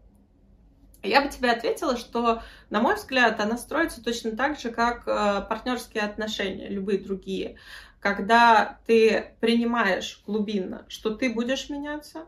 [1.03, 5.45] я бы тебе ответила, что, на мой взгляд, она строится точно так же, как э,
[5.49, 7.57] партнерские отношения, любые другие.
[8.01, 12.27] Когда ты принимаешь глубинно, что ты будешь меняться,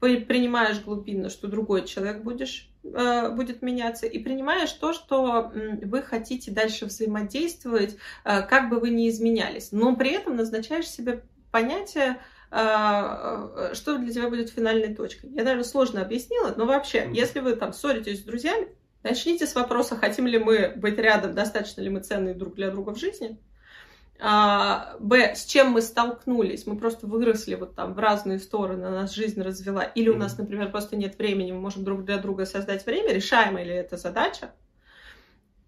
[0.00, 5.52] принимаешь глубинно, что другой человек будешь, э, будет меняться, и принимаешь то, что
[5.82, 9.72] вы хотите дальше взаимодействовать, э, как бы вы ни изменялись.
[9.72, 12.18] Но при этом назначаешь себе понятие,
[12.50, 15.30] что для тебя будет финальной точкой.
[15.30, 17.14] Я, наверное, сложно объяснила, но вообще, mm-hmm.
[17.14, 18.68] если вы там ссоритесь с друзьями,
[19.02, 22.94] начните с вопроса, хотим ли мы быть рядом, достаточно ли мы ценны друг для друга
[22.94, 23.38] в жизни.
[24.20, 29.12] А, Б, с чем мы столкнулись, мы просто выросли вот там в разные стороны, нас
[29.12, 32.84] жизнь развела, или у нас, например, просто нет времени, мы можем друг для друга создать
[32.84, 34.50] время, решаемая ли эта задача.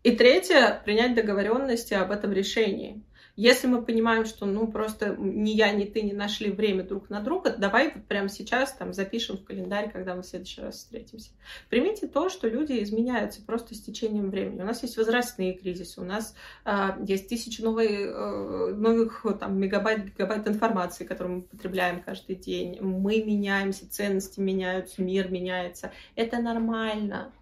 [0.02, 3.04] И третье, принять договоренности об этом решении.
[3.36, 7.20] Если мы понимаем, что ну просто ни я, ни ты не нашли время друг на
[7.20, 11.30] друга, давай вот прямо сейчас там запишем в календарь, когда мы в следующий раз встретимся.
[11.68, 14.62] Примите то, что люди изменяются просто с течением времени.
[14.62, 20.06] У нас есть возрастные кризисы, у нас э, есть тысячи новых, э, новых там, мегабайт,
[20.06, 22.78] гигабайт информации, которую мы потребляем каждый день.
[22.80, 25.92] Мы меняемся, ценности меняются, мир меняется.
[26.14, 27.32] Это нормально.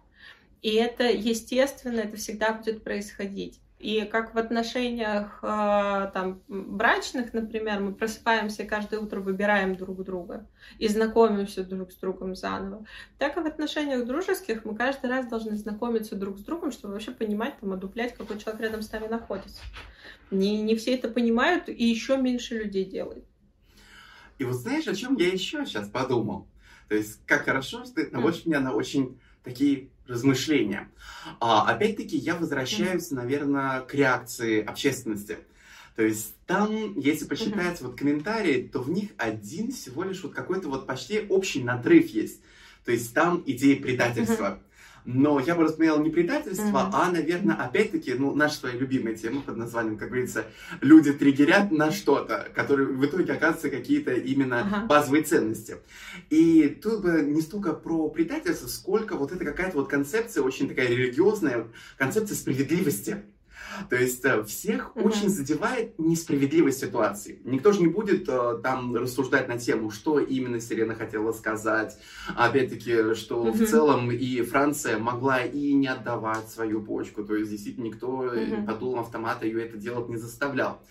[0.61, 3.59] И это естественно, это всегда будет происходить.
[3.79, 10.03] И как в отношениях э, там, брачных, например, мы просыпаемся и каждое утро выбираем друг
[10.03, 10.45] друга
[10.79, 12.85] и знакомимся друг с другом заново,
[13.17, 17.11] так и в отношениях дружеских мы каждый раз должны знакомиться друг с другом, чтобы вообще
[17.11, 19.61] понимать, там, одуплять, какой человек рядом с нами находится.
[20.29, 23.23] Не, не все это понимают, и еще меньше людей делают.
[24.39, 26.49] И вот знаешь, о чем я еще сейчас подумал?
[26.89, 28.47] То есть, как хорошо, что наводишь mm.
[28.47, 30.89] меня на очень такие размышления.
[31.39, 35.37] А, опять-таки, я возвращаюсь, наверное, к реакции общественности.
[35.95, 37.87] То есть там, если почитать mm-hmm.
[37.87, 42.41] вот комментарии, то в них один всего лишь вот какой-то вот почти общий надрыв есть.
[42.85, 44.61] То есть там идея предательства.
[45.05, 46.89] Но я бы рассмотрел не предательство, mm-hmm.
[46.93, 50.45] а, наверное, опять-таки, ну, наша твоя любимая тема под названием, как говорится,
[50.81, 54.87] люди триггерят на что-то, которые в итоге оказываются какие-то именно uh-huh.
[54.87, 55.77] базовые ценности.
[56.29, 60.87] И тут бы не столько про предательство, сколько вот это какая-то вот концепция, очень такая
[60.87, 63.23] религиозная, концепция справедливости.
[63.89, 65.03] То есть э, всех mm-hmm.
[65.03, 67.39] очень задевает несправедливость ситуации.
[67.43, 71.97] Никто же не будет uh, там рассуждать на тему, что именно Сирена хотела сказать.
[72.35, 73.51] Опять-таки, что mm-hmm.
[73.51, 77.23] в целом и Франция могла и не отдавать свою почку.
[77.23, 78.65] То есть действительно никто mm-hmm.
[78.65, 80.81] под дулом автомата ее это делать не заставлял.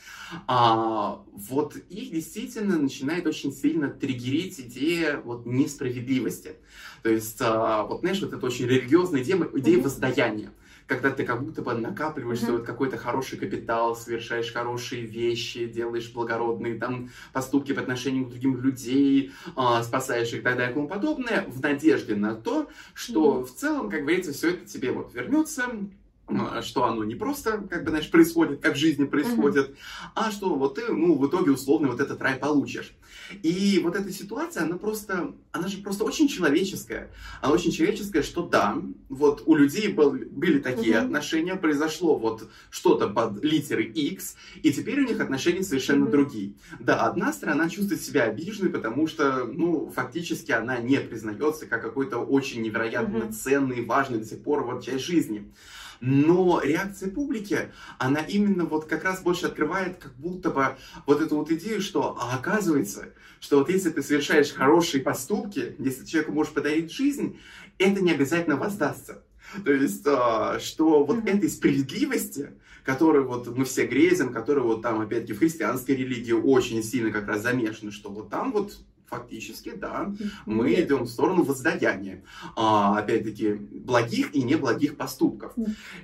[0.47, 6.57] А, вот их действительно начинает очень сильно триггерить идея вот несправедливости.
[7.03, 9.83] То есть, а, вот знаешь, вот это очень религиозная идея, идея mm-hmm.
[9.83, 10.53] воздаяния
[10.88, 12.53] когда ты как будто бы накапливаешь mm-hmm.
[12.53, 18.61] вот какой-то хороший капитал, совершаешь хорошие вещи, делаешь благородные там поступки по отношению к другим
[18.61, 23.40] людей, э, спасаешь их и так далее и тому подобное, в надежде на то, что
[23.40, 23.44] mm-hmm.
[23.44, 25.64] в целом, как говорится, все это тебе вот вернется,
[26.62, 30.11] что оно не просто, как бы, знаешь, происходит, как в жизни происходит, uh-huh.
[30.14, 32.95] а что вот ты, ну, в итоге условно вот этот рай получишь.
[33.43, 37.11] И вот эта ситуация, она просто, она же просто очень человеческая.
[37.41, 41.05] Она очень человеческая, что да, вот у людей был, были такие uh-huh.
[41.05, 46.11] отношения, произошло вот что-то под литерой X, и теперь у них отношения совершенно uh-huh.
[46.11, 46.53] другие.
[46.79, 52.19] Да, одна сторона чувствует себя обиженной, потому что, ну, фактически она не признается как какой-то
[52.19, 53.33] очень невероятно uh-huh.
[53.33, 55.51] ценный, важный до сих пор вот часть жизни.
[56.01, 61.37] Но реакция публики, она именно вот как раз больше открывает как будто бы вот эту
[61.37, 63.09] вот идею, что а оказывается,
[63.41, 67.39] что вот если ты совершаешь хорошие поступки, если человеку можешь подарить жизнь,
[67.79, 69.23] это не обязательно воздастся.
[69.65, 71.37] То есть, а, что вот mm-hmm.
[71.39, 72.51] этой справедливости,
[72.85, 77.27] которой вот мы все грезим, которая вот там, опять-таки, в христианской религии очень сильно как
[77.27, 80.12] раз замешана, что вот там вот фактически, да,
[80.47, 82.23] мы идем в сторону воздаяния,
[82.57, 85.53] а, опять-таки, благих и неблагих поступков.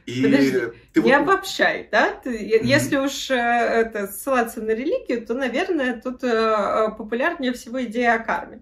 [0.07, 0.61] И Подожди,
[0.93, 1.29] ты не вот...
[1.29, 2.11] обобщай, да?
[2.13, 2.65] Ты, mm-hmm.
[2.65, 8.15] Если уж э, это, ссылаться на религию, то, наверное, тут э, э, популярнее всего идея
[8.15, 8.61] о карме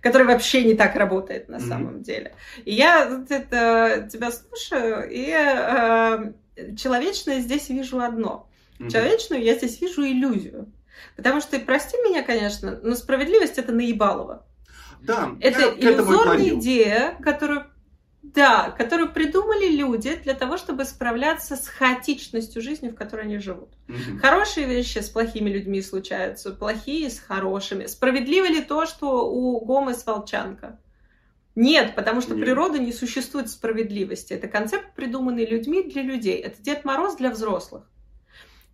[0.00, 1.68] которая вообще не так работает на mm-hmm.
[1.68, 2.34] самом деле.
[2.64, 6.32] И я это, тебя слушаю, и э,
[6.76, 8.48] человечное здесь вижу одно.
[8.78, 8.90] Mm-hmm.
[8.90, 10.72] Человечную я здесь вижу иллюзию.
[11.16, 14.46] Потому что, прости меня, конечно, но справедливость это наебалово.
[15.00, 17.66] Да, это иллюзорная идея, которую
[18.22, 23.70] да, которую придумали люди для того, чтобы справляться с хаотичностью жизни, в которой они живут.
[23.88, 24.18] Угу.
[24.20, 27.86] Хорошие вещи с плохими людьми случаются, плохие с хорошими.
[27.86, 30.80] Справедливо ли то, что у Гомы сволчанка?
[31.54, 32.44] Нет, потому что Нет.
[32.44, 34.32] природа не существует справедливости.
[34.32, 36.36] Это концепт, придуманный людьми для людей.
[36.36, 37.84] Это Дед Мороз для взрослых.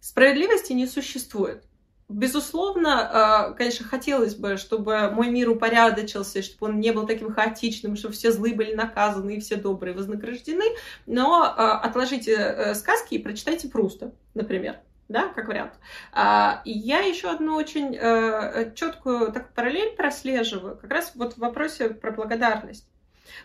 [0.00, 1.64] Справедливости не существует.
[2.09, 7.97] Безусловно, э, конечно, хотелось бы, чтобы мой мир упорядочился, чтобы он не был таким хаотичным,
[7.97, 10.64] чтобы все злые были наказаны и все добрые вознаграждены.
[11.07, 14.81] Но э, отложите э, сказки и прочитайте Пруста, например.
[15.09, 15.75] Да, как вариант.
[16.12, 17.93] А, я еще одну очень
[18.75, 22.87] четкую так, параллель прослеживаю, как раз вот в вопросе про благодарность.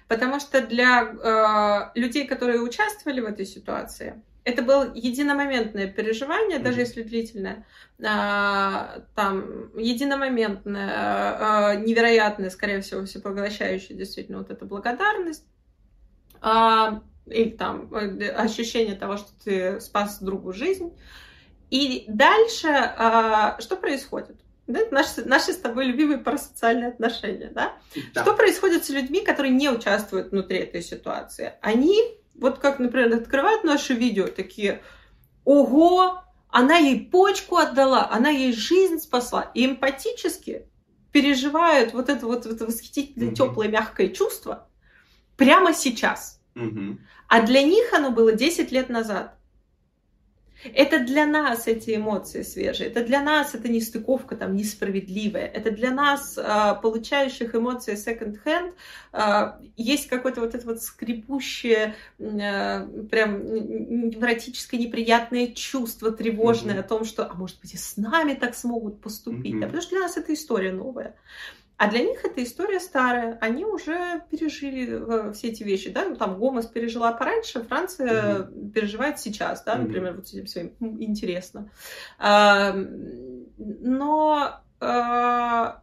[0.08, 7.04] Потому что для людей, которые участвовали в этой ситуации, это было единомоментное переживание, даже если
[7.04, 7.66] длительное,
[8.04, 15.46] а, там, единомоментное, а, невероятное, скорее всего, всепоглощающее действительно вот эта благодарность,
[16.42, 20.98] а, или там э, ощущение того, что ты спас другу жизнь.
[21.70, 22.70] И дальше
[23.60, 24.38] что происходит?
[24.66, 27.74] Да, наши, наши с тобой любимые парасоциальные отношения, да?
[28.14, 28.22] да?
[28.22, 31.54] Что происходит с людьми, которые не участвуют внутри этой ситуации?
[31.62, 34.82] Они вот как, например, открывают наше видео, такие,
[35.46, 39.52] ого, она ей почку отдала, она ей жизнь спасла.
[39.54, 40.68] И эмпатически
[41.12, 44.68] переживают вот это вот это восхитительное, mm теплое, мягкое чувство
[45.38, 46.42] прямо сейчас.
[46.56, 46.98] mm
[47.28, 49.39] А для них оно было 10 лет назад.
[50.64, 55.92] Это для нас эти эмоции свежие, это для нас это нестыковка там несправедливая, это для
[55.92, 58.74] нас, а, получающих эмоции second-hand,
[59.12, 66.80] а, есть какое-то вот это вот скрипущее, а, прям невротическое неприятное чувство тревожное mm-hmm.
[66.80, 69.60] о том, что, а может быть и с нами так смогут поступить, mm-hmm.
[69.60, 71.16] да, потому что для нас это история новая.
[71.80, 73.38] А для них эта история старая.
[73.40, 78.72] Они уже пережили э, все эти вещи, да, ну, там Гомес пережила пораньше, Франция mm-hmm.
[78.72, 80.16] переживает сейчас, да, например, mm-hmm.
[80.18, 81.72] вот этим своим интересно.
[82.18, 82.76] А,
[83.58, 85.82] но а,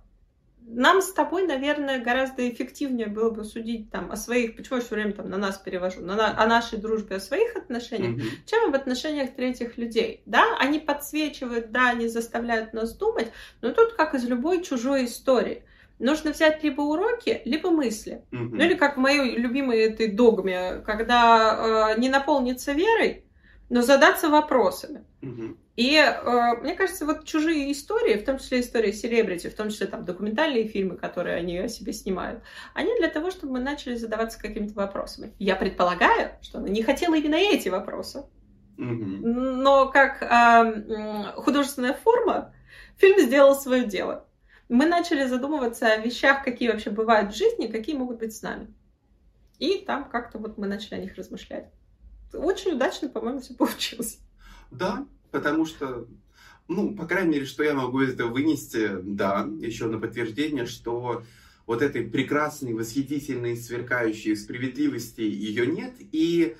[0.66, 4.96] нам с тобой, наверное, гораздо эффективнее было бы судить там о своих, почему я все
[4.96, 8.44] время там на нас перевожу, на, на, о нашей дружбе, о своих отношениях, mm-hmm.
[8.44, 10.20] чем об отношениях третьих людей.
[10.26, 13.32] Да, они подсвечивают, да, они заставляют нас думать,
[13.62, 15.64] но тут как из любой чужой истории
[15.98, 18.24] нужно взять либо уроки, либо мысли.
[18.30, 18.48] Mm-hmm.
[18.52, 23.24] Ну или как в моей любимой этой догме, когда э, не наполниться верой,
[23.68, 25.04] но задаться вопросами.
[25.22, 25.56] Mm-hmm.
[25.76, 29.86] И э, мне кажется, вот чужие истории, в том числе истории селебрити, в том числе
[29.86, 32.42] там документальные фильмы, которые они о себе снимают,
[32.74, 35.32] они для того, чтобы мы начали задаваться какими-то вопросами.
[35.38, 38.24] Я предполагаю, что она не хотела именно эти вопросы.
[38.78, 39.20] Mm-hmm.
[39.22, 42.54] Но как э, художественная форма,
[42.98, 44.26] фильм сделал свое дело
[44.68, 48.74] мы начали задумываться о вещах, какие вообще бывают в жизни, какие могут быть с нами.
[49.58, 51.70] И там как-то вот мы начали о них размышлять.
[52.32, 54.18] Очень удачно, по-моему, все получилось.
[54.70, 56.06] Да, потому что,
[56.68, 61.22] ну, по крайней мере, что я могу из этого вынести, да, еще на подтверждение, что
[61.66, 65.94] вот этой прекрасной, восхитительной, сверкающей справедливости ее нет.
[66.12, 66.56] И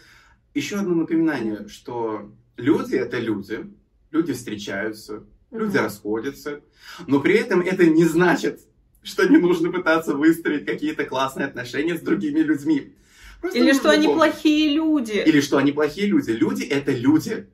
[0.55, 3.73] еще одно напоминание, что люди— это люди,
[4.11, 6.61] люди встречаются, люди расходятся,
[7.07, 8.61] но при этом это не значит,
[9.03, 12.93] что не нужно пытаться выстроить какие-то классные отношения с другими людьми.
[13.41, 15.23] Просто Или что они плохие люди.
[15.25, 16.31] Или что они плохие люди.
[16.31, 17.47] Люди это люди.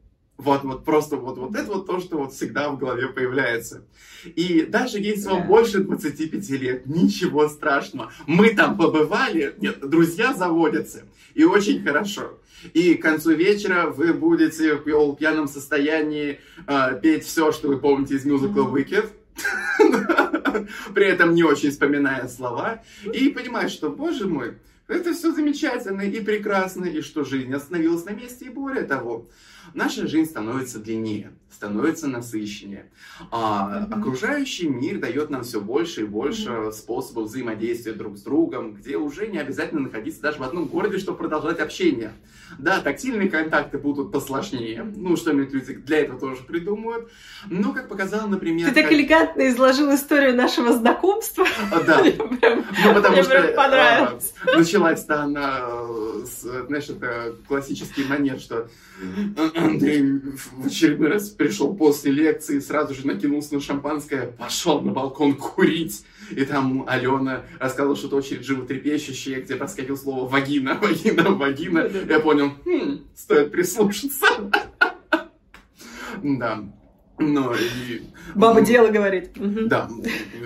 [0.42, 3.84] Вот, вот просто вот, вот это вот то, что вот всегда в голове появляется.
[4.24, 8.12] И даже если вам больше 25 лет, ничего страшного.
[8.26, 11.04] Мы там побывали, нет, друзья заводятся.
[11.34, 12.40] И очень хорошо.
[12.74, 18.16] И к концу вечера вы будете в пьяном состоянии э, петь все, что вы помните
[18.16, 19.08] из мюзикла Wicked.
[20.94, 22.82] При этом не очень вспоминая слова.
[23.12, 24.56] И понимать, что, боже мой,
[24.88, 29.28] это все замечательно и прекрасно, и что жизнь остановилась на месте, и более того,
[29.74, 32.90] наша жизнь становится длиннее, становится насыщеннее.
[33.30, 33.98] А mm-hmm.
[33.98, 36.72] окружающий мир дает нам все больше и больше mm-hmm.
[36.72, 41.18] способов взаимодействия друг с другом, где уже не обязательно находиться даже в одном городе, чтобы
[41.18, 42.12] продолжать общение.
[42.58, 44.84] Да, тактильные контакты будут посложнее.
[44.96, 47.10] Ну, что-нибудь люди для этого тоже придумают.
[47.46, 48.68] Но, как показал, например...
[48.68, 48.92] Ты так как...
[48.92, 51.46] элегантно изложил историю нашего знакомства.
[51.70, 52.02] А, да.
[52.84, 54.18] Ну, потому что а,
[54.56, 55.68] началась-то она,
[56.24, 58.68] знаешь, это классический манер, что
[59.54, 60.02] Андрей
[60.56, 66.04] в очередной раз пришел после лекции, сразу же накинулся на шампанское, пошел на балкон курить.
[66.30, 71.90] И там Алена рассказывала что-то очень животрепещущее, где проскочил слово «вагина», «вагина», «вагина».
[72.08, 74.26] Я понял, хм, стоит прислушаться.
[76.22, 76.64] Да.
[77.18, 78.02] Но и...
[78.34, 79.30] Баба дело говорит.
[79.34, 79.88] Да,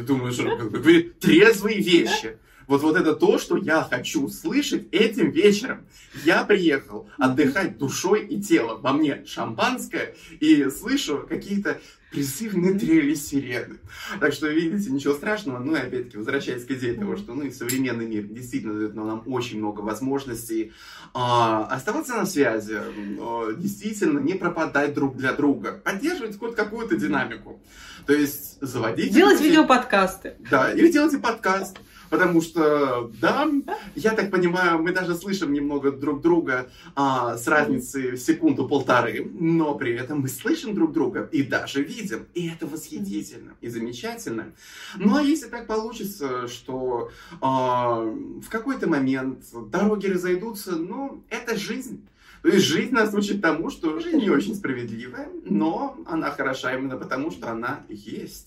[0.07, 2.39] думаю, что говорит трезвые вещи.
[2.67, 5.87] Вот, вот это то, что я хочу слышать этим вечером.
[6.25, 8.81] Я приехал отдыхать душой и телом.
[8.81, 13.79] Во мне шампанское и слышу какие-то призывные трели сирены.
[14.21, 15.59] Так что, видите, ничего страшного.
[15.59, 19.23] Ну и опять-таки, возвращаясь к идее того, что ну, и современный мир действительно дает нам
[19.27, 20.73] очень много возможностей
[21.15, 22.79] а, оставаться на связи,
[23.21, 27.61] а, действительно не пропадать друг для друга, поддерживать хоть какую-то динамику.
[28.07, 29.13] То есть заводить...
[29.13, 30.37] Делать видеоподкасты.
[30.51, 31.77] Да, или делайте подкаст.
[32.11, 33.49] Потому что, да,
[33.95, 39.75] я так понимаю, мы даже слышим немного друг друга а, с разницей в секунду-полторы, но
[39.75, 42.27] при этом мы слышим друг друга и даже видим.
[42.35, 44.53] И это восхитительно и замечательно.
[44.97, 52.07] Ну а если так получится, что а, в какой-то момент дороги разойдутся, ну, это жизнь.
[52.43, 56.97] То есть жизнь нас учит тому, что жизнь не очень справедливая, но она хороша именно
[56.97, 58.47] потому, что она есть.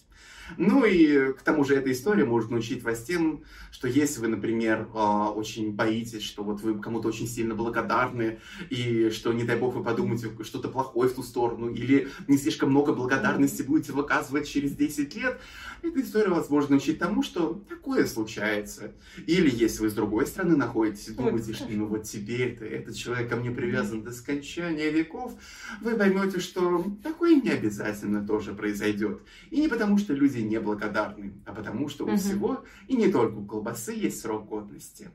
[0.58, 4.88] Ну и к тому же эта история может научить вас тем, что если вы, например,
[4.94, 8.40] а, очень боитесь, что вот вы кому-то очень сильно благодарны,
[8.70, 12.70] и что, не дай бог, вы подумаете что-то плохое в ту сторону, или не слишком
[12.70, 15.40] много благодарности будете выказывать через 10 лет,
[15.82, 18.92] эта история вас может научить тому, что такое случается.
[19.28, 22.96] Или если вы с другой стороны находитесь и думаете, что ну вот теперь это, этот
[22.96, 25.34] человек ко мне привязан до скончания веков,
[25.82, 29.22] вы поймете, что такое не обязательно тоже произойдет.
[29.52, 32.18] И не потому, что люди неблагодарны, а потому, что у угу.
[32.18, 35.10] всего, и не только у колбасы, есть срок годности.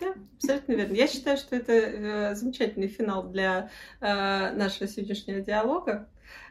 [0.00, 0.14] Да.
[0.36, 0.94] Абсолютно верно.
[0.94, 6.08] Я считаю, что это э, замечательный финал для э, нашего сегодняшнего диалога.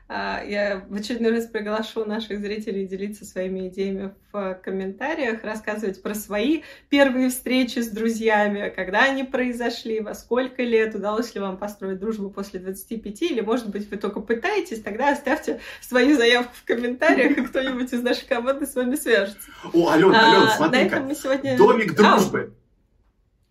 [0.09, 6.15] А, я в очередной раз приглашу наших зрителей делиться своими идеями в комментариях, рассказывать про
[6.15, 11.99] свои первые встречи с друзьями, когда они произошли, во сколько лет, удалось ли вам построить
[11.99, 17.37] дружбу после 25, или, может быть, вы только пытаетесь, тогда оставьте свою заявку в комментариях,
[17.37, 19.49] и кто-нибудь из нашей команды с вами свяжется.
[19.73, 21.57] О, Алена, Алена, смотри-ка, сегодня...
[21.57, 22.53] домик дружбы.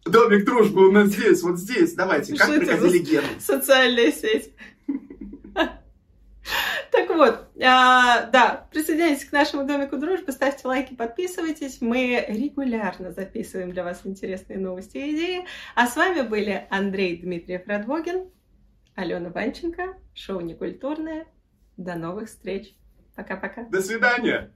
[0.06, 1.94] Домик дружбы у нас здесь, вот здесь.
[1.94, 3.26] Давайте, как приходили гены?
[3.40, 4.52] Социальная сеть.
[6.90, 11.80] Так вот, а, да, присоединяйтесь к нашему домику дружбы, ставьте лайки, подписывайтесь.
[11.80, 15.44] Мы регулярно записываем для вас интересные новости и идеи.
[15.74, 18.30] А с вами были Андрей Дмитриев Радвогин,
[18.94, 21.26] Алена Ванченко, шоу «Некультурное».
[21.76, 22.74] До новых встреч.
[23.14, 23.64] Пока-пока.
[23.64, 24.50] До свидания.